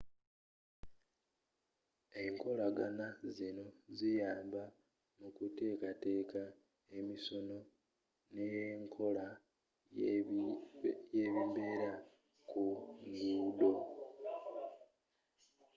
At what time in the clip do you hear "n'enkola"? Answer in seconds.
8.35-9.27